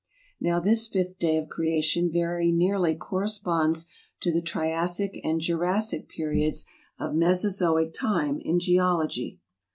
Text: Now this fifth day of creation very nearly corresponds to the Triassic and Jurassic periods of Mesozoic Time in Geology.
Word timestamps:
Now 0.39 0.59
this 0.59 0.87
fifth 0.87 1.19
day 1.19 1.37
of 1.37 1.47
creation 1.47 2.11
very 2.11 2.51
nearly 2.51 2.95
corresponds 2.95 3.85
to 4.21 4.31
the 4.31 4.41
Triassic 4.41 5.21
and 5.23 5.39
Jurassic 5.39 6.09
periods 6.09 6.65
of 6.97 7.13
Mesozoic 7.13 7.93
Time 7.93 8.39
in 8.43 8.59
Geology. 8.59 9.37